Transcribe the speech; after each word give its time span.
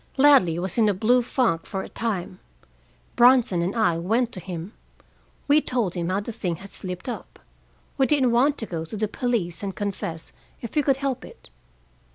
"Ladley 0.17 0.57
was 0.57 0.79
in 0.79 0.89
a 0.89 0.95
blue 0.95 1.21
funk 1.21 1.67
for 1.67 1.83
a 1.83 1.87
time. 1.87 2.39
Bronson 3.15 3.61
and 3.61 3.75
I 3.75 3.99
went 3.99 4.31
to 4.31 4.39
him. 4.39 4.73
We 5.47 5.61
told 5.61 5.93
him 5.93 6.09
how 6.09 6.21
the 6.21 6.31
thing 6.31 6.55
had 6.55 6.73
slipped 6.73 7.07
up. 7.07 7.37
We 7.99 8.07
didn't 8.07 8.31
want 8.31 8.57
to 8.57 8.65
go 8.65 8.83
to 8.83 8.97
the 8.97 9.07
police 9.07 9.61
and 9.61 9.75
confess 9.75 10.33
if 10.59 10.73
we 10.75 10.81
could 10.81 10.97
help 10.97 11.23
it. 11.23 11.51